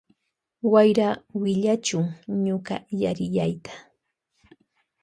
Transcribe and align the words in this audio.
Wayra 0.71 1.09
willachun 1.41 2.07
ñuka 2.45 2.75
yariyayta. 3.01 3.71